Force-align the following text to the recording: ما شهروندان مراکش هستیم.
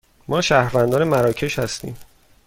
ما 0.27 0.41
شهروندان 0.41 1.03
مراکش 1.03 1.59
هستیم. 1.59 1.97